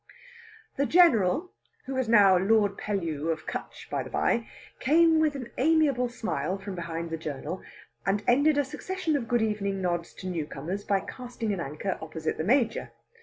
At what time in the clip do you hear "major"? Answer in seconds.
12.43-12.89